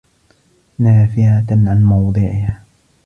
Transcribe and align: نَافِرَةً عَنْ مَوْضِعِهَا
نَافِرَةً 0.79 1.45
عَنْ 1.51 1.83
مَوْضِعِهَا 1.83 2.57